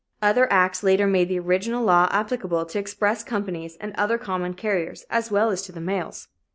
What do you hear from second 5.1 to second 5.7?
as well as